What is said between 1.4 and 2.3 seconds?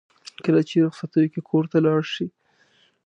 کور ته لاړ شي.